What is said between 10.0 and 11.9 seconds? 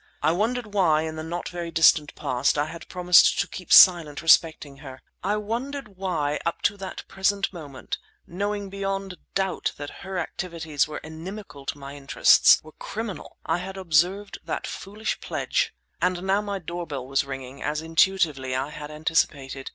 her activities were inimical to